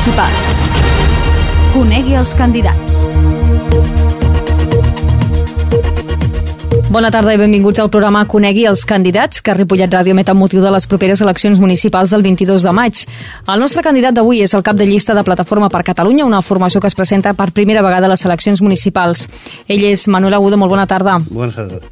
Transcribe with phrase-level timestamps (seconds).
[0.00, 0.52] municipals.
[1.74, 3.02] Conegui els candidats.
[6.90, 10.64] Bona tarda i benvinguts al programa Conegui els candidats que Ripollet Ràdio emet amb motiu
[10.64, 13.04] de les properes eleccions municipals del 22 de maig.
[13.44, 16.80] El nostre candidat d'avui és el cap de llista de Plataforma per Catalunya, una formació
[16.80, 19.28] que es presenta per primera vegada a les eleccions municipals.
[19.68, 21.20] Ell és Manuel Agudo, molt bona tarda.
[21.28, 21.84] Bona tarda.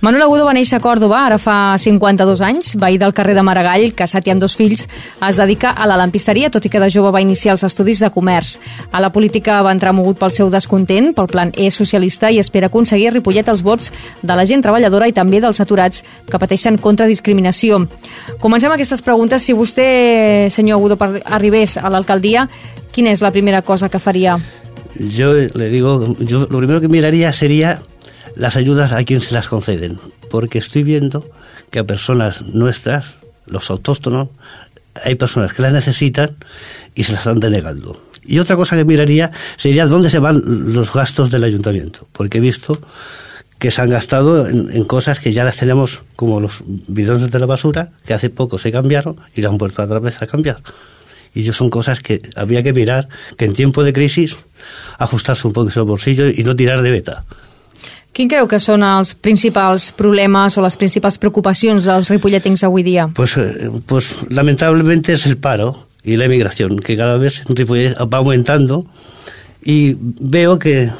[0.00, 3.90] Manuel Agudo va néixer a Còrdoba, ara fa 52 anys, veí del carrer de Maragall,
[3.92, 4.86] casat i amb dos fills,
[5.28, 8.08] es dedica a la lampisteria, tot i que de jove va iniciar els estudis de
[8.08, 8.54] comerç.
[8.96, 12.70] A la política va entrar mogut pel seu descontent, pel plan E socialista i espera
[12.72, 16.80] aconseguir a Ripollet els vots de la gent treballadora i també dels aturats que pateixen
[16.80, 17.82] contra discriminació.
[18.40, 19.44] Comencem aquestes preguntes.
[19.44, 20.96] Si vostè, senyor Agudo,
[21.26, 22.48] arribés a l'alcaldia,
[22.90, 24.40] quina és la primera cosa que faria?
[24.96, 27.82] Yo le digo, yo lo primero que miraría sería
[28.36, 29.98] las ayudas a quien se las conceden,
[30.30, 31.28] porque estoy viendo
[31.70, 33.06] que a personas nuestras,
[33.46, 34.28] los autóctonos,
[35.02, 36.36] hay personas que las necesitan
[36.94, 38.00] y se las están denegando.
[38.24, 42.40] Y otra cosa que miraría sería dónde se van los gastos del ayuntamiento, porque he
[42.40, 42.78] visto
[43.58, 47.46] que se han gastado en, cosas que ya las tenemos, como los bidones de la
[47.46, 50.62] basura, que hace poco se cambiaron y las han vuelto otra vez a cambiar.
[51.34, 54.36] Y yo son cosas que habría que mirar, que en tiempo de crisis
[54.98, 57.24] ajustarse un poco el bolsillo y no tirar de beta.
[58.12, 63.06] Quin creu que són els principals problemes o las principals preocupacions dels ripolletins avui dia?
[63.14, 68.86] Pues, eh, pues lamentablemente es el paro y la emigración, que cada vez va aumentando
[69.62, 70.90] y veo que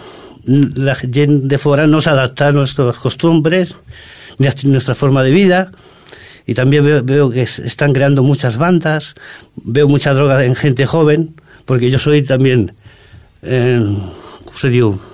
[0.44, 3.74] la gente de fuera no se adapta a nuestras costumbres
[4.38, 5.72] ni a nuestra forma de vida
[6.46, 9.14] y también veo, veo que están creando muchas bandas,
[9.56, 12.74] veo mucha droga en gente joven, porque yo soy también,
[13.42, 13.80] eh,
[14.44, 15.09] ¿cómo se dice?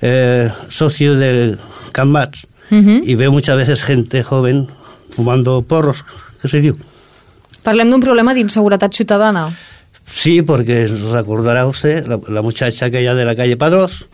[0.00, 1.56] Eh, socio de
[1.92, 3.00] Can Mats uh -huh.
[3.04, 4.68] i veu muchas veces gente joven
[5.10, 6.04] fumando porros,
[6.42, 6.76] què se diu?
[7.62, 9.52] Parlem d'un problema d'inseguretat ciutadana.
[10.06, 14.06] Sí, porque recordará usted la, la muchacha aquella de la calle Padrós,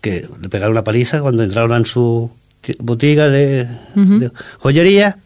[0.00, 2.30] que le pegaron una paliza cuando entraron en su
[2.78, 4.18] botiga de, uh -huh.
[4.18, 5.18] de joyería.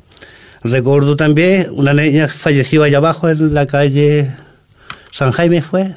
[0.64, 4.30] Recuerdo también una niña falleció allá abajo en la calle
[5.10, 5.94] San Jaime, ¿fue?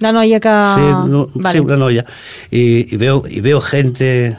[0.00, 0.48] La noia que...
[0.48, 1.58] Sí, no, vale.
[1.58, 2.04] sí una noia.
[2.50, 4.36] Y, y, veo, y veo gente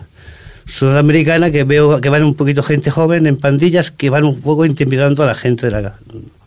[0.65, 4.65] sudamericana que veo que van un poquito gente joven en pandillas que van un poco
[4.65, 5.95] intimidando a la gente, de la,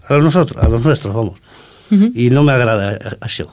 [0.06, 1.38] a los nosotros, a los nuestros, vamos.
[1.90, 2.12] Uh -huh.
[2.14, 3.46] I no m'agrada això.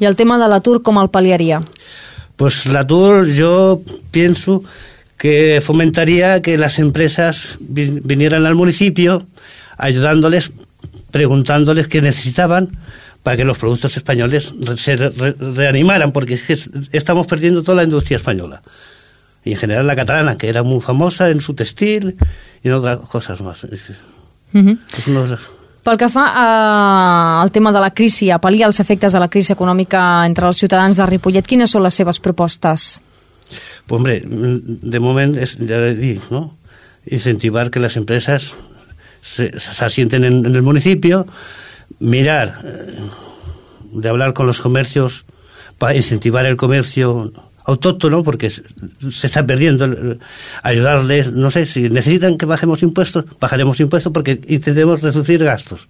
[0.00, 1.60] I el tema de l'atur com el paliaria?
[2.36, 4.62] Pues l'atur yo pienso
[5.16, 9.26] que fomentaría que las empresas vinieran al municipio
[9.76, 10.52] ayudándoles,
[11.10, 12.70] preguntándoles qué necesitaban,
[13.22, 16.58] para que los productos españoles se re, re, reanimaran, porque es que
[16.96, 18.62] estamos perdiendo toda la industria española.
[19.44, 22.16] Y en general la catalana, que era muy famosa en su textil
[22.62, 23.64] y en otras cosas más.
[23.64, 23.68] Uh
[24.52, 24.78] -huh.
[24.98, 25.40] és una les...
[25.82, 29.28] Pel que fa eh, al tema de la crisi, a pal·liar els efectes de la
[29.28, 33.00] crisi econòmica entre els ciutadans de Ripollet, quines són les seves propostes?
[33.86, 36.56] Pues hombre, de moment, es, ya le di, ¿no?
[37.06, 38.52] incentivar que las empresas
[39.22, 41.26] se, se asienten en, en el municipio,
[41.98, 42.98] mirar, eh,
[43.92, 45.24] de hablar con los comercios
[45.78, 47.32] para incentivar el comercio
[47.64, 50.16] autóctono, porque se está perdiendo,
[50.62, 55.88] ayudarles, no sé, si necesitan que bajemos impuestos, bajaremos impuestos porque intentemos reducir gastos.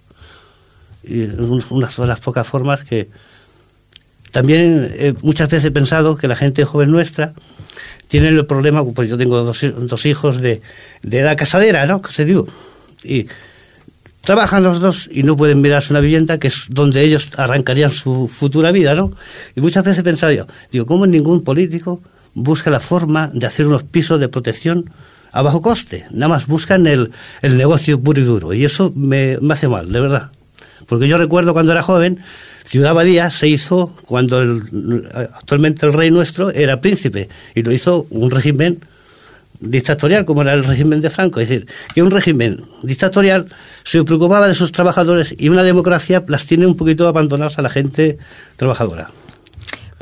[1.02, 1.24] Y
[1.70, 3.08] una de las pocas formas que
[4.30, 7.34] también eh, muchas veces he pensado que la gente joven nuestra
[8.08, 10.60] tiene el problema, pues yo tengo dos, dos hijos de,
[11.02, 12.00] de edad casadera, ¿no?
[12.02, 12.46] Que se digo.
[13.02, 13.26] Y
[14.22, 18.28] trabajan los dos y no pueden mirarse una vivienda que es donde ellos arrancarían su
[18.28, 19.12] futura vida, ¿no?
[19.54, 22.00] Y muchas veces he pensado yo, digo, ¿cómo ningún político
[22.34, 24.90] busca la forma de hacer unos pisos de protección
[25.32, 26.06] a bajo coste?
[26.10, 27.10] Nada más buscan el,
[27.42, 28.52] el negocio puro y duro.
[28.54, 30.30] Y eso me, me hace mal, de verdad.
[30.86, 32.20] Porque yo recuerdo cuando era joven,
[32.64, 38.06] Ciudad Badía se hizo cuando el, actualmente el rey nuestro era príncipe y lo hizo
[38.10, 38.80] un régimen
[39.62, 41.40] dictatorial como era el régimen de Franco.
[41.40, 43.46] Es decir, que un régimen dictatorial
[43.84, 47.70] se preocupaba de sus trabajadores y una democracia las tiene un poquito abandonadas a la
[47.70, 48.18] gente
[48.56, 49.10] trabajadora.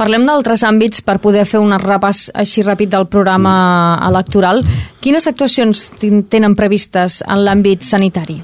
[0.01, 4.63] Parlem d'altres àmbits per poder fer un repàs així ràpid del programa electoral.
[5.05, 8.39] Quines actuacions tenen previstes en l'àmbit sanitari?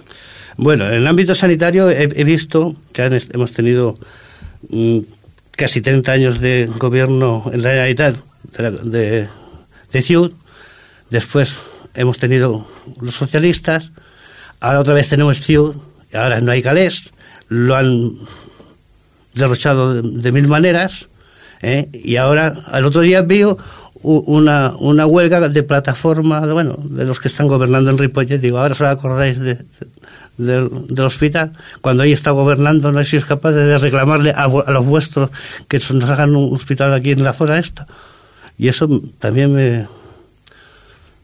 [0.58, 3.96] Bueno, en el ámbito sanitario he, he visto que han, hemos tenido
[4.69, 4.99] mm,
[5.52, 8.17] casi 30 años de gobierno en la realidad
[8.58, 9.29] de, de,
[9.93, 10.32] de Ciud,
[11.11, 11.53] después
[11.94, 12.67] hemos tenido
[13.00, 13.91] los socialistas,
[14.61, 15.76] ahora otra vez tenemos Ciud,
[16.12, 17.12] ahora no hay Calés,
[17.49, 18.12] lo han
[19.35, 21.08] derrochado de, mil maneras,
[21.62, 21.88] ¿eh?
[21.93, 23.58] y ahora al otro día vio
[24.03, 28.38] una, una huelga de plataforma, de, bueno, de los que están gobernando en Ripollet.
[28.38, 29.58] Digo, ahora os acordáis de,
[30.37, 34.87] del, hospital, cuando ahí está gobernando, no sé si capaz de reclamarle a, a los
[34.87, 35.31] vuestros
[35.69, 37.87] que nos hagan un hospital aquí en la zona esta.
[38.58, 38.88] Y eso
[39.19, 39.87] también me...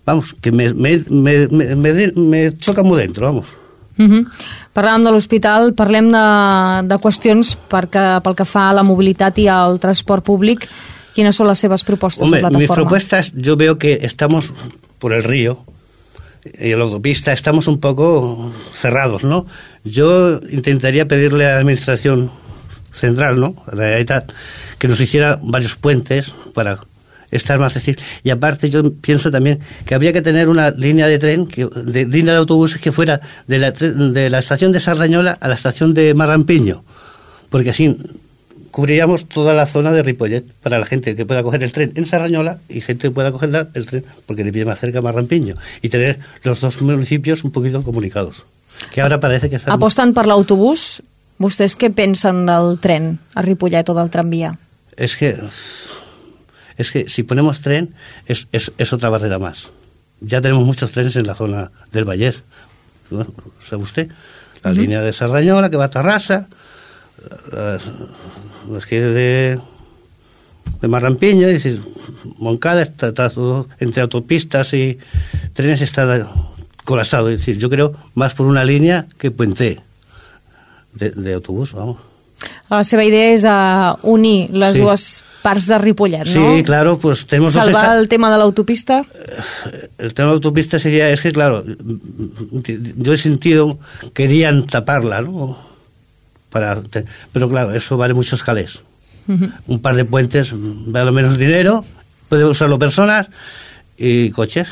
[0.04, 3.46] Vamos, que me, me, me, me, me, me choca muy dentro, vamos.
[3.98, 4.26] Uh -huh.
[4.74, 9.48] Parlàvem de l'hospital, parlem de, de qüestions perquè, pel que fa a la mobilitat i
[9.48, 10.68] al transport públic.
[11.14, 12.74] Quines són les seves propostes Hombre, de mis plataforma?
[12.74, 14.50] propuestas, yo veo que estamos
[14.98, 15.58] por el río
[16.58, 19.46] y la autopista, estamos un poco cerrados, ¿no?
[19.84, 22.30] Yo intentaría pedirle a la administración
[22.94, 23.54] central, ¿no?
[23.66, 24.32] A la Generalitat,
[24.78, 26.80] que nos hiciera varios puentes para
[27.32, 28.02] estar más accesible.
[28.22, 32.04] Y aparte yo pienso también que habría que tener una línea de tren, que, de
[32.06, 35.92] línea de autobuses que fuera de la, de la estación de Sarrañola a la estación
[35.94, 36.84] de Marrampiño,
[37.50, 37.96] porque así
[38.70, 42.06] cubriríamos toda la zona de Ripollet para la gente que pueda coger el tren en
[42.06, 45.56] Sarrañola y gente que pueda coger la- el tren porque le pide más cerca Marrampiño
[45.82, 48.44] y tener los dos municipios un poquito comunicados.
[48.90, 49.74] Que ahora parece que están...
[49.74, 51.02] Apostant per l'autobús,
[51.38, 54.54] vostès què pensen del tren a Ripollet o del tramvia?
[54.96, 55.36] Es que,
[56.76, 57.94] es que si ponemos tren
[58.26, 59.70] es, es, es otra barrera más.
[60.20, 62.04] Ya tenemos muchos trenes en la zona del.
[63.10, 63.32] Bueno,
[63.68, 64.08] ¿Sabe usted?
[64.62, 66.48] La línea de Sarrañola que va a Tarrasa,
[67.52, 67.82] las,
[68.70, 69.58] las que de,
[70.80, 71.82] de es decir,
[72.38, 74.98] Moncada está, está todo entre autopistas y
[75.52, 76.28] trenes está
[76.84, 77.28] colapsado.
[77.28, 79.80] Es decir, yo creo más por una línea que puente
[80.92, 82.11] de, de autobús, vamos.
[82.70, 84.80] La seva idea és uh, unir les Sí.
[84.80, 86.62] dues parts de Ripollet, Sí, no?
[86.64, 89.04] claro, pues tenemos Salvar esta- el tema de l'autopista.
[89.98, 91.64] El tema de autopista sería, es que claro,
[92.96, 93.78] yo he sentido,
[94.14, 95.56] querían taparla, ¿no?
[96.50, 96.80] Para,
[97.32, 98.80] pero claro, eso vale muchos calés.
[99.66, 101.84] Un par de puentes vale menos dinero,
[102.28, 103.28] puede usarlo personas
[103.96, 104.68] y coches.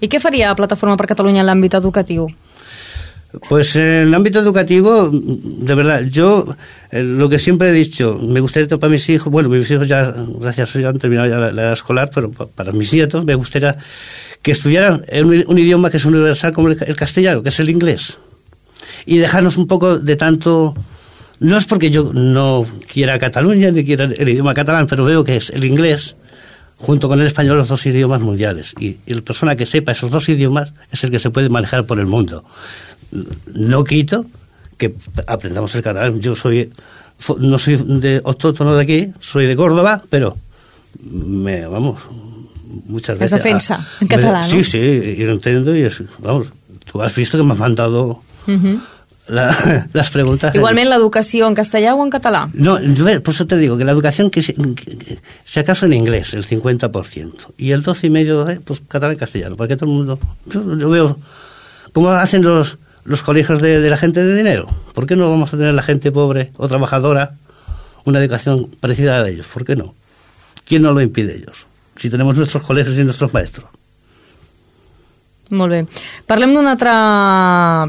[0.00, 2.28] I què faria Plataforma per Catalunya en l'àmbit educatiu?
[3.48, 6.46] Pues en el ámbito educativo, de verdad, yo
[6.90, 10.14] eh, lo que siempre he dicho, me gustaría para mis hijos, bueno, mis hijos ya,
[10.40, 13.34] gracias a Dios, han terminado ya la, edad escolar, pero pa- para mis nietos me
[13.34, 13.76] gustaría
[14.40, 17.68] que estudiaran un, un idioma que es universal como el, el castellano, que es el
[17.68, 18.16] inglés.
[19.04, 20.74] Y dejarnos un poco de tanto...
[21.40, 25.36] No es porque yo no quiera Cataluña ni quiera el idioma catalán, pero veo que
[25.36, 26.16] es el inglés
[26.78, 28.72] junto con el español los dos idiomas mundiales.
[28.80, 31.86] Y, y la persona que sepa esos dos idiomas es el que se puede manejar
[31.86, 32.44] por el mundo.
[33.54, 34.26] No quito
[34.76, 34.94] que
[35.26, 36.20] aprendamos el catalán.
[36.20, 36.70] Yo soy,
[37.38, 40.36] no soy de autóctono de aquí, soy de Córdoba, pero
[41.10, 42.00] me, vamos,
[42.86, 43.42] muchas Es veces...
[43.42, 44.44] defensa, ah, en catalán.
[44.48, 46.48] Sí, sí, y lo entiendo y es, vamos,
[46.90, 48.22] tú has visto que me has mandado
[49.28, 50.54] la- las preguntas.
[50.54, 52.48] Igualment, l'educació en castellà o en català?
[52.54, 55.60] No, yo, ve, por eso te digo que la educación, que, se- que- que- si
[55.60, 59.90] acaso en inglés, el 50%, y el 12,5%, eh, pues catalán y castellano, porque todo
[59.90, 60.18] el mundo.
[60.46, 61.18] Yo, yo veo
[61.92, 62.78] cómo hacen los,
[63.08, 64.68] los colegios de, de la gente de dinero.
[64.94, 67.32] ¿Por qué no vamos a tener la gente pobre o trabajadora
[68.04, 69.48] una educación parecida a la de ellos?
[69.48, 69.94] ¿Por qué no?
[70.64, 71.66] ¿Quién no lo impide ellos?
[71.96, 73.66] Si tenemos nuestros colegios y nuestros maestros.
[75.48, 75.78] Molt bé.
[76.28, 76.92] Parlem d'un altre,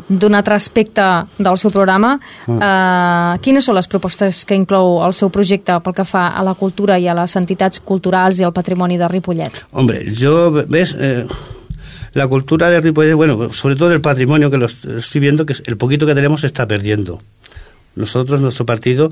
[0.08, 1.04] d'un altre aspecte
[1.38, 2.14] del seu programa.
[2.48, 2.56] Mm.
[2.56, 6.56] Uh, quines són les propostes que inclou el seu projecte pel que fa a la
[6.56, 9.66] cultura i a les entitats culturals i al patrimoni de Ripollet?
[9.72, 10.96] Hombre, yo, ¿ves?
[10.96, 11.26] Eh,
[12.14, 15.56] la cultura de Ripollet, bueno, sobre todo el patrimonio que lo est- estoy viendo, que
[15.66, 17.20] el poquito que tenemos se está perdiendo.
[17.96, 19.12] Nosotros, nuestro partido,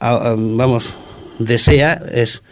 [0.00, 0.92] vamos,
[1.38, 2.42] desea es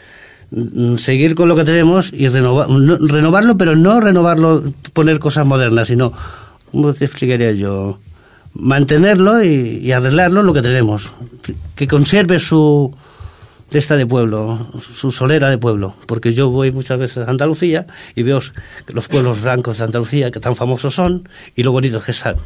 [0.50, 5.46] mm, seguir con lo que tenemos y renovar, no- renovarlo, pero no renovarlo, poner cosas
[5.46, 6.12] modernas, sino,
[6.70, 7.98] ¿cómo te explicaría yo?
[8.54, 11.08] Mantenerlo y, y arreglarlo lo que tenemos.
[11.76, 12.92] Que conserve su,
[13.70, 17.86] de esta de pueblo, su solera de pueblo, porque yo voy muchas veces a Andalucía
[18.14, 18.40] y veo
[18.88, 22.36] los pueblos blancos de Andalucía que tan famosos son y lo bonitos que están.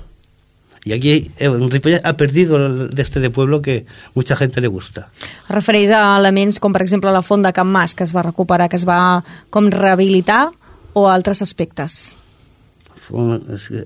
[0.85, 4.69] Y aquí eh, Ripollet ha perdido el de este de pueblo que mucha gente le
[4.69, 5.09] gusta.
[5.17, 8.21] Es refereix a elements com, per exemple, la font de Can Mas, que es va
[8.23, 10.51] recuperar, que es va com rehabilitar,
[10.93, 12.15] o a altres aspectes?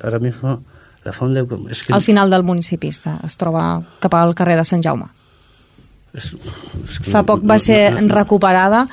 [0.03, 0.63] Ahora mismo
[1.05, 4.65] la fonda es que Al final del municipi està, es troba cap al carrer de
[4.65, 5.09] Sant Jaume.
[6.13, 8.87] Que Fa poc va ser recuperada.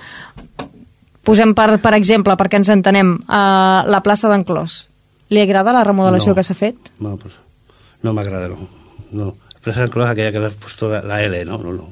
[1.25, 4.89] Posem, per, per exemple, perquè ens entenem, uh, la plaça d'en Clos.
[5.34, 6.36] Li agrada la remodelació No.
[6.38, 6.91] que s'ha fet?
[7.00, 7.34] No, pues,
[8.03, 8.67] no me agrada, no.
[9.12, 9.36] no.
[9.63, 11.89] Presa en Coloja, aquella que has puesto la, la L, no, no, no.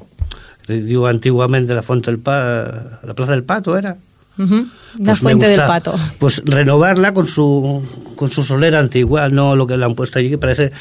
[0.68, 3.98] Digo, antiguamente la Fuente del Pa, la Plaza del Pato era.
[4.38, 4.70] Uh -huh.
[4.98, 5.96] La Pues Fuente del Pato.
[6.20, 7.84] Pues renovarla con su,
[8.16, 10.72] con su solera antigua, no lo que le han puesto allí, que parece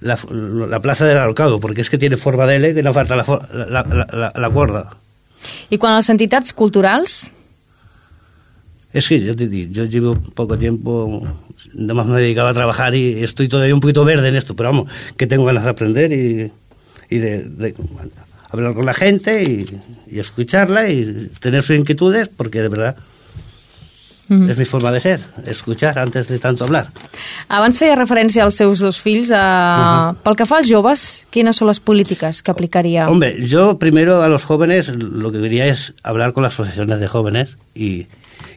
[0.00, 3.16] la, la Plaza del Alcado, porque es que tiene forma de L que no falta
[3.16, 4.96] la, la, la, la, cuerda.
[5.70, 7.32] I quan a les entitats culturals,
[8.92, 11.22] Es que yo, te digo, yo llevo poco tiempo,
[11.74, 14.70] nada más me dedicaba a trabajar y estoy todavía un poquito verde en esto, pero
[14.70, 16.50] vamos, que tengo ganas de aprender y,
[17.08, 17.74] y de, de
[18.50, 19.80] hablar con la gente y,
[20.10, 22.96] y escucharla y tener sus inquietudes, porque de verdad
[24.30, 24.48] Mhm.
[24.48, 26.86] és mi forma de ser, escuchar antes de tanto hablar.
[27.48, 29.26] Abans feia referència als seus dos fills.
[29.34, 33.08] Uh, Pel que fa als joves, quines són les polítiques que aplicaria?
[33.10, 37.08] Hombre, yo primero a los jóvenes lo que quería es hablar con las asociaciones de
[37.08, 38.06] jóvenes y,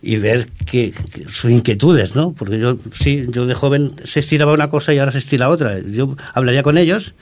[0.03, 2.33] y ver que, que sus inquietudes, ¿no?
[2.37, 5.79] Porque yo, sí, yo de joven se estiraba una cosa y ahora se estira otra.
[5.79, 7.15] Yo hablaría con ellos,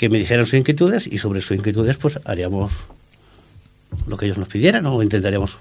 [0.00, 2.72] que me dijeran sus inquietudes y sobre sus inquietudes pues haríamos
[4.06, 4.94] lo que ellos nos pidieran ¿no?
[4.94, 5.58] o intentaríamos.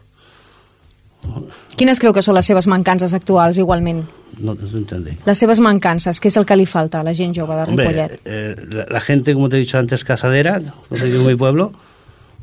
[1.75, 4.05] Quines creu que són les seves mancances actuals, igualment?
[4.39, 5.17] No, no entendí.
[5.27, 8.15] Les seves mancances, què és el que li falta a la gent jove de Ripollet?
[8.15, 11.35] Hombre, eh, la, la gente, como te he dicho antes, casadera, como te digo mi
[11.35, 11.73] pueblo,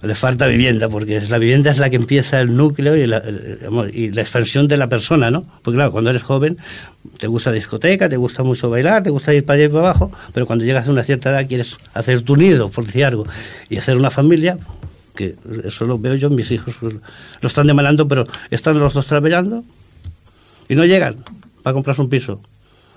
[0.02, 3.22] le falta vivienda, porque es- la vivienda es la que empieza el núcleo y la,
[3.92, 5.44] y la expansión de la persona, ¿no?
[5.62, 6.58] Porque claro, cuando eres joven,
[7.18, 9.80] te gusta la discoteca, te gusta mucho bailar, te gusta ir para allá y para
[9.88, 13.26] abajo, pero cuando llegas a una cierta edad quieres hacer tu nido, por decir algo,
[13.70, 14.58] y hacer una familia,
[15.14, 15.34] que
[15.64, 19.64] eso lo veo yo, mis hijos lo están demandando, pero están los dos trabajando
[20.68, 21.16] y no llegan
[21.62, 22.40] para comprarse un piso.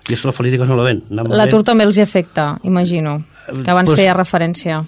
[0.09, 1.03] Y eso los políticos no lo ven.
[1.09, 3.23] L'atur també els hi afecta, imagino,
[3.63, 4.83] que abans Pues- feia referència.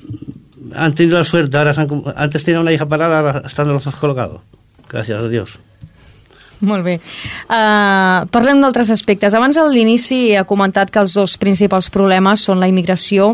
[0.75, 3.83] Han tenido la suerte, ahora se han antes tenía una hija parada, ahora están los
[3.83, 4.41] dos colocados.
[4.89, 5.59] Gracias a Dios.
[6.61, 6.99] Molt bé.
[7.49, 9.33] Uh, parlem d'altres aspectes.
[9.33, 13.33] Abans a l'inici ha comentat que els dos principals problemes són la immigració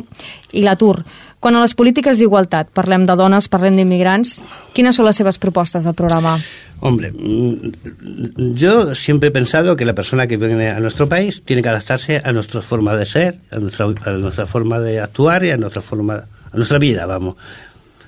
[0.56, 1.02] i l'atur.
[1.44, 4.40] Quan a les polítiques d'igualtat parlem de dones, parlem d'immigrants,
[4.74, 6.38] quines són les seves propostes del programa?
[6.80, 11.62] Hombre, mm, yo siempre he pensado que la persona que viene a nuestro país tiene
[11.62, 15.52] que adaptarse a nuestra forma de ser, a nuestra, a nuestra forma de actuar y
[15.52, 16.24] a nuestra forma,
[16.58, 17.36] nuestra vida, vamos.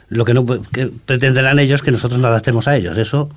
[0.09, 3.29] Lo que no pretenderán ellos que nosotros nos adaptemos a ellos, eso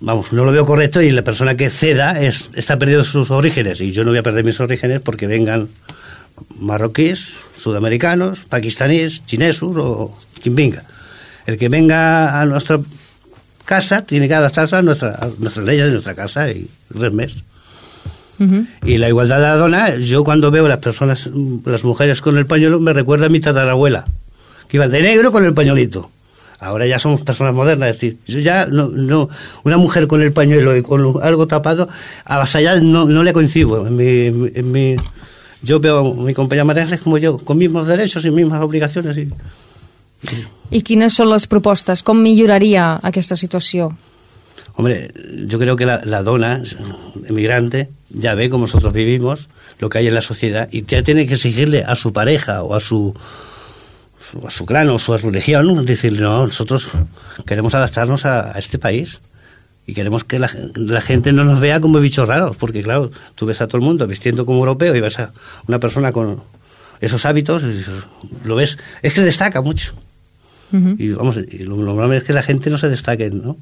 [0.00, 3.80] vamos, no lo veo correcto y la persona que ceda es, está perdiendo sus orígenes
[3.80, 5.70] y yo no voy a perder mis orígenes porque vengan
[6.60, 10.84] marroquíes, sudamericanos, pakistaníes, chinesos o quien venga.
[11.46, 12.78] El que venga a nuestra
[13.64, 17.34] casa tiene que adaptarse a, nuestra, a nuestras leyes de nuestra casa y res més.
[18.84, 21.28] Y la igualdad de la dona, yo cuando veo las personas,
[21.64, 24.04] las mujeres con el pañuelo, me recuerda a mi tatarabuela,
[24.68, 26.10] que iba de negro con el pañuelito.
[26.60, 29.28] Ahora ya somos personas modernas, es decir, yo ya no, no,
[29.62, 31.88] una mujer con el pañuelo y con algo tapado,
[32.24, 33.86] avasallada no, no le coincido.
[33.86, 34.96] En mi, en mi,
[35.62, 39.16] yo veo a mi compañera María Ángeles como yo, con mismos derechos y mismas obligaciones.
[39.18, 39.30] Y,
[40.70, 42.02] I quines són les propostes?
[42.04, 43.88] Com milloraria aquesta situació?
[44.78, 45.10] Hombre,
[45.44, 46.62] yo creo que la, la dona
[47.26, 49.48] emigrante ya ve cómo nosotros vivimos,
[49.80, 52.76] lo que hay en la sociedad, y ya tiene que exigirle a su pareja o
[52.76, 53.12] a su,
[54.46, 56.86] a su clan o su religión, decirle, no, nosotros
[57.44, 59.18] queremos adaptarnos a, a este país
[59.84, 63.46] y queremos que la, la gente no nos vea como bichos raros, porque claro, tú
[63.46, 65.32] ves a todo el mundo vistiendo como europeo y ves a
[65.66, 66.40] una persona con
[67.00, 67.64] esos hábitos,
[68.44, 69.94] lo ves, es que destaca mucho.
[70.70, 70.96] Uh -huh.
[71.00, 73.56] Y vamos, y lo normal es que la gente no se destaque, ¿no?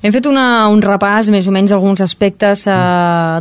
[0.00, 2.76] Hem fet una, un repàs, més o menys, alguns aspectes eh,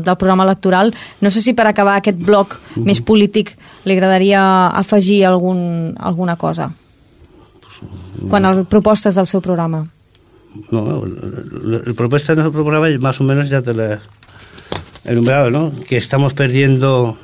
[0.04, 0.92] del programa electoral.
[1.24, 3.54] No sé si per acabar aquest bloc més polític
[3.88, 4.42] li agradaria
[4.76, 6.70] afegir algun, alguna cosa.
[8.28, 9.86] Quan a propostes del seu programa.
[10.72, 14.00] No, el propuesta de nuestro programa más o menos ya te lo he
[15.06, 15.72] enumerado, ¿no?
[15.88, 17.18] Que estamos perdiendo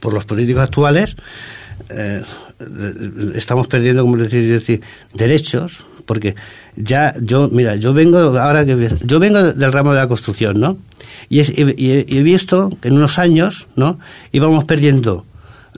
[0.00, 1.16] por los políticos actuales,
[1.90, 2.22] eh,
[3.34, 4.80] estamos perdiendo, como decir, decir,
[5.12, 6.34] derechos, porque
[6.76, 10.76] ya yo, mira, yo vengo ahora que yo vengo del ramo de la construcción, ¿no?
[11.28, 13.98] Y, es, y, he visto que en unos años, ¿no?
[14.32, 15.26] Íbamos perdiendo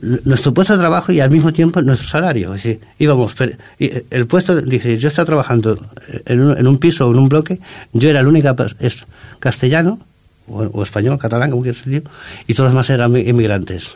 [0.01, 2.53] nuestro puesto de trabajo y al mismo tiempo nuestro salario.
[2.53, 3.35] Es decir, íbamos,
[3.79, 5.77] el puesto, dice, yo estaba trabajando
[6.25, 7.59] en un, en un piso o en un bloque,
[7.93, 9.05] yo era el único es
[9.39, 9.99] castellano,
[10.47, 12.03] o, o, español, catalán, como quieras decir,
[12.47, 13.95] y todos los demás eran inmigrantes.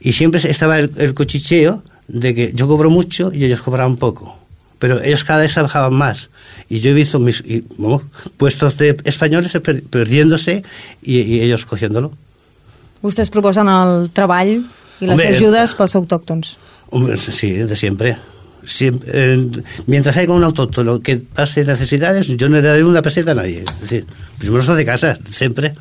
[0.00, 4.41] Y siempre estaba el, el cochicheo de que yo cobro mucho y ellos cobraban poco.
[4.82, 6.28] Pero ellos cada vez trabajaban más.
[6.68, 8.02] Y yo he visto mis y, bueno,
[8.36, 10.64] puestos de españoles per, perdiéndose
[11.00, 12.10] y, y ellos cogiéndolo.
[13.02, 16.56] Vostès proposen el treball i les Hombre, ajudes pels autòctons.
[16.90, 18.16] Hombre, sí, de siempre.
[18.66, 23.32] siempre eh, mientras haya un autóctono que pase necesidades, yo no le daré una peseta
[23.32, 23.62] a nadie.
[23.62, 24.06] Es decir,
[24.38, 25.74] primero son de casa, siempre.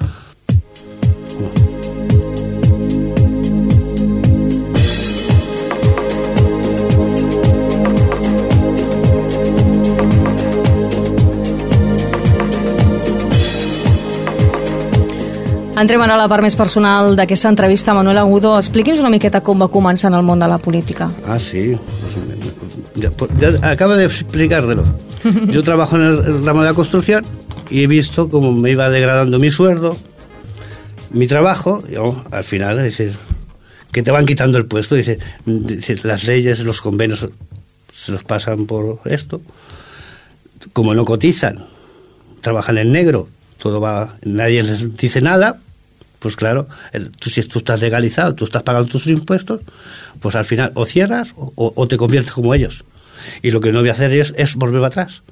[15.82, 17.96] Entrem ara a la part més personal d'aquesta entrevista.
[17.98, 21.08] Manuel Agudo, expliqui'ns una miqueta com va començar en el món de la política.
[21.26, 21.72] Ah, sí.
[22.94, 24.84] Pues, pues, ya acabo de explicarlo.
[25.48, 27.26] Yo trabajo en el ramo de la construcción
[27.72, 29.98] y he visto cómo me iba degradando mi sueldo,
[31.10, 33.16] mi trabajo, y oh, al final, es decir,
[33.92, 35.18] que te van quitando el puesto, dice,
[36.04, 37.28] las leyes, los convenios
[37.96, 39.42] se los pasan por esto,
[40.74, 41.66] como no cotizan,
[42.42, 45.60] trabajan en negro, todo va, nadie les dice nada,
[46.22, 49.62] pues claro, el, tú, si tú estás legalizado, tú estás pagando tus impuestos,
[50.22, 52.86] pues al final o cierras o, o te conviertes como ellos.
[53.42, 55.24] Y lo que no voy a hacer ellos es volver atrás.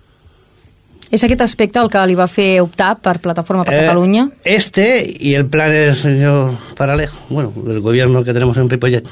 [1.10, 4.30] És aquest aspecte el que li va fer optar per Plataforma per Eh, Catalunya?
[4.44, 9.10] Este y el plan del señor Paralejo, bueno, el gobierno que tenemos en Ripollet.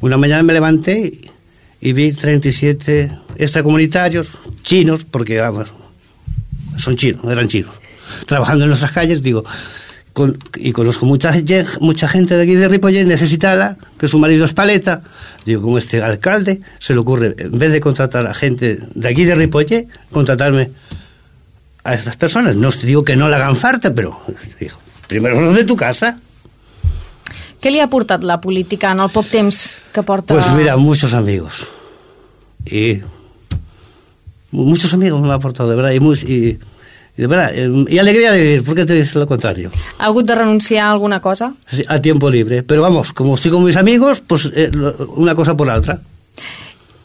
[0.00, 1.20] Una mañana me levanté
[1.80, 4.28] y vi 37 extracomunitarios
[4.62, 5.68] chinos, porque vamos,
[6.76, 7.74] son chinos, eran chinos,
[8.26, 9.44] trabajando en nuestras calles, digo,
[10.14, 11.34] con- y conozco mucha,
[11.80, 15.02] mucha gente de aquí de Ripollet necesitada, que su marido es paleta,
[15.44, 19.24] digo, como este alcalde se le ocurre, en vez de contratar a gente de aquí
[19.26, 20.70] de Ripollet, contratarme
[21.84, 22.56] a estas personas.
[22.56, 24.18] No os digo que no le hagan falta, pero
[24.58, 26.16] digo, primero los de tu casa.
[27.64, 30.34] Què li ha portat la política en el poc temps que porta...
[30.36, 31.64] Pues mira, muchos amigos.
[32.68, 33.00] Y
[34.50, 35.92] muchos amigos me han aportado, de verdad.
[35.92, 36.58] Y, muy- y-
[37.16, 39.70] y de verdad, eh, y alegría de vivir, ¿por qué te dices lo contrario?
[39.98, 41.54] Ha hagut de renunciar a alguna cosa?
[41.70, 42.62] Sí, A tiempo libre.
[42.62, 44.70] Pero vamos, como estoy con mis amigos, pues eh,
[45.16, 46.00] una cosa por la otra.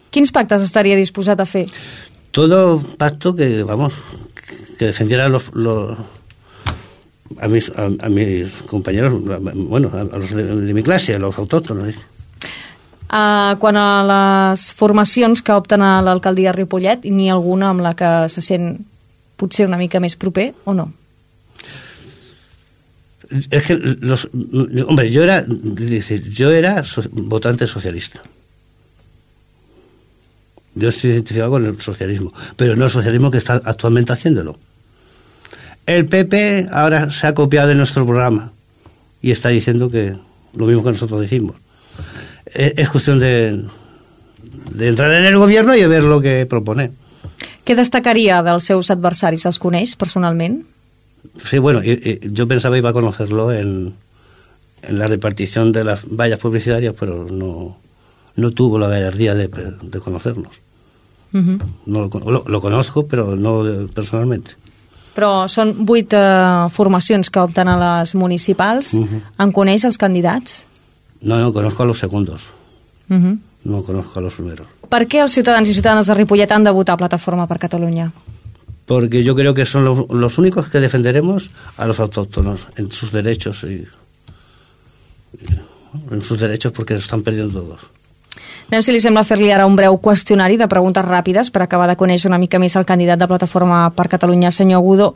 [0.09, 1.67] Quins pactes estaria disposat a fer?
[2.31, 3.93] Todo pacto que, vamos,
[4.79, 5.97] que defendiera los, los-
[7.39, 9.13] a, mis, a, a mis compañeros,
[9.53, 11.93] bueno, a, los de, de mi clase, a los autóctonos.
[13.11, 14.01] Uh, quan a
[14.53, 18.41] les formacions que opten a l'alcaldia de Ripollet, n'hi ha alguna amb la que se
[18.45, 18.83] sent
[19.39, 20.89] potser una mica més proper o no?
[23.29, 24.27] Es que los,
[24.87, 28.21] hombre, yo era, yo era votante socialista.
[30.73, 34.57] Yo estoy identificado con el socialismo, pero no el socialismo que está actualmente haciéndolo.
[35.85, 38.51] El PP ahora se ha copiado de nuestro programa
[39.21, 40.15] y está diciendo que
[40.53, 41.55] lo mismo que nosotros decimos.
[42.45, 43.63] Es, es cuestión de,
[44.71, 46.91] de entrar en el gobierno y ver lo que propone.
[47.69, 49.43] Què destacaria dels seus adversaris?
[49.45, 50.63] Els coneix personalment?
[51.45, 53.93] Sí, bueno, yo pensaba iba a conocerlo en,
[54.81, 57.77] en la repartición de las vallas publicitarias, pero no,
[58.37, 59.47] no tuvo la gallardía de,
[59.83, 60.51] de conocernos.
[61.31, 61.59] Uh -huh.
[61.85, 64.57] No lo, lo, lo conozco, pero no personalmente.
[65.13, 68.93] Però són vuit uh, formacions que opten a les municipals.
[68.93, 69.05] Uh.
[69.05, 69.21] -huh.
[69.37, 70.65] En coneix els candidats?
[71.21, 72.41] No, no, conozco a los segundos,
[73.09, 73.37] Uh -huh.
[73.63, 74.67] no conozco a los primeros.
[74.89, 78.11] Per què els ciutadans i ciutadanes de Ripollet han de votar Plataforma per Catalunya?
[78.85, 83.11] Porque yo creo que son los, los únicos que defenderemos a los autóctonos en sus
[83.11, 83.85] derechos y,
[85.37, 85.59] y-
[86.11, 87.79] en sus derechos porque se están perdiendo todos.
[88.69, 91.95] Anem, si li sembla, fer-li ara un breu qüestionari de preguntes ràpides per acabar de
[91.97, 95.13] conèixer una mica més el candidat de Plataforma per Catalunya, senyor Agudo.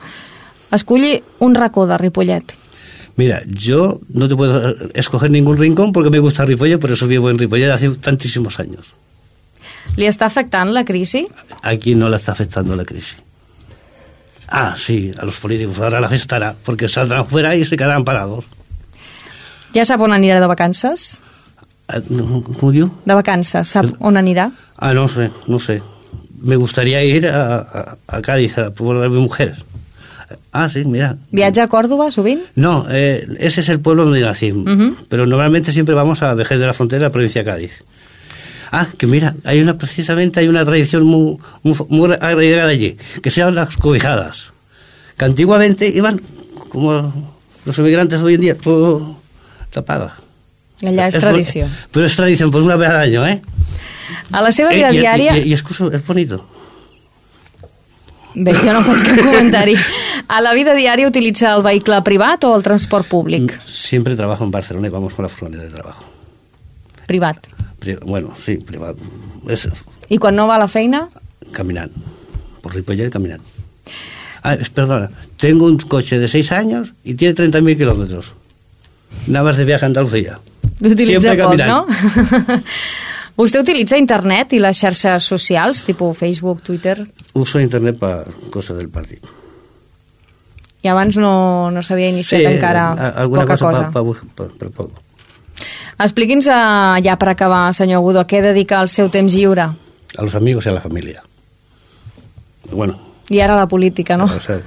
[0.74, 2.56] Escolli un racó de Ripollet.
[3.16, 7.30] Mira, yo no te puedo escoger ningún rincón porque me gusta Ripollet, por eso vivo
[7.30, 8.88] en Ripollet hace tantísimos años.
[9.96, 11.26] Li està afectant la crisi?
[11.62, 13.16] Aquí no la está afectando la crisis.
[14.48, 18.44] Ah, sí, a los políticos ahora la afectará, porque saldrán fuera y se quedarán parados.
[19.74, 21.22] Ja sap on anirà de vacances?
[21.88, 22.90] Ah, no, ¿Cómo digo?
[23.04, 24.52] De vacances, sap on anirà?
[24.76, 25.82] Ah, no sé, no sé.
[26.40, 29.56] Me gustaría ir a, a, a Cádiz, a pueblo de mi mujer.
[30.52, 31.16] Ah, sí, mira.
[31.32, 32.42] Viatja a Còrdoba, sovint?
[32.54, 34.52] No, eh, ese es el pueblo donde nací.
[34.52, 34.96] Ujú.
[35.08, 37.84] Pero normalmente siempre vamos a Vejez de la Frontera, provincia de Cádiz.
[38.76, 43.30] Ah, que mira, hay una precisamente hay una tradición muy, muy, muy arraigada allí, que
[43.30, 44.46] se llaman las cobijadas.
[45.16, 46.20] Que antiguamente iban,
[46.70, 47.12] como
[47.64, 49.16] los emigrantes hoy en día, todo
[49.70, 50.10] tapado.
[50.82, 51.68] Allà és Es- tradició.
[51.92, 53.40] Pero es tradición, pues una vez al año, ¿eh?
[54.32, 55.32] A la seva vida Eh, y, diària...
[55.62, 56.44] curso- es bonito.
[58.34, 59.76] Bé, jo no faig cap comentari.
[60.26, 63.54] A la vida diària utilitza el vehicle privat o el transport públic?
[63.70, 66.04] Siempre trabajo en Barcelona y vamos con la furgoneta de trabajo.
[67.06, 67.46] Privat.
[67.80, 68.96] Pri- bueno, sí, privado.
[69.48, 69.68] Es
[70.08, 71.08] I quan no va a la feina?
[71.52, 71.94] caminando.
[72.62, 73.44] Por Ripollet caminando.
[74.42, 78.32] Ah, perdona, tengo un coche de 6 años y tiene 30.000 kilómetros.
[79.26, 80.38] Nada más de viaje a Andalucía.
[80.80, 81.86] L'utilitza Siempre poc, caminant.
[81.86, 82.62] no?
[83.36, 87.00] Vostè utilitza internet i les xarxes socials, tipus Facebook, Twitter,
[87.34, 89.28] Uso internet para cosas del partido.
[90.84, 93.64] i abans no, no s'havia iniciat encara a- alguna poca cosa.
[93.64, 95.00] cosa, pa- pa- pa- pero poco.
[95.98, 99.62] Expliqui'ns, eh, ja per acabar, senyor Agudo, a què dedica el seu temps lliure?
[100.16, 101.22] A los amigos y a la familia.
[102.70, 102.98] Bueno.
[103.30, 104.26] I ara la política, no?
[104.26, 104.62] Pues,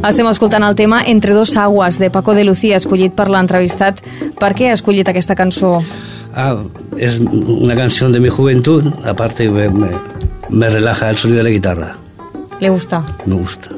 [0.00, 4.00] Estem escoltant el tema Entre dos aguas, de Paco de Lucía, escollit per l'entrevistat.
[4.40, 5.82] Per què ha escollit aquesta cançó?
[6.34, 6.56] Ah,
[6.96, 9.88] es una canción de mi juventud, aparte me, me,
[10.48, 11.96] me relaja el sonido de la guitarra,
[12.60, 13.04] Li gusta?
[13.26, 13.68] me gusta.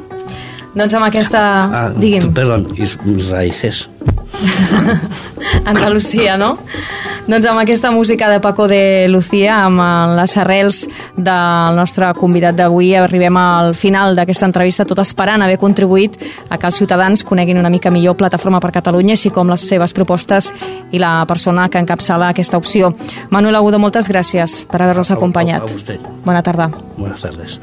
[0.75, 1.41] Doncs amb aquesta...
[1.65, 3.89] Ah, Digui'm, perdón, y mis raíces.
[5.65, 6.59] Andalusia, no?
[7.23, 9.79] Doncs amb aquesta música de Paco de Lucía, amb
[10.19, 10.83] les arrels
[11.17, 16.19] del nostre convidat d'avui, arribem al final d'aquesta entrevista, tot esperant haver contribuït
[16.51, 19.95] a que els ciutadans coneguin una mica millor Plataforma per Catalunya, així com les seves
[19.97, 20.51] propostes
[20.91, 22.93] i la persona que encapçala aquesta opció.
[23.31, 25.63] Manuel Agudo, moltes gràcies per haver-nos A- a- acompanyat.
[25.63, 26.01] a vostè.
[26.27, 26.73] Bona tarda.
[26.99, 27.61] Buenas tardes.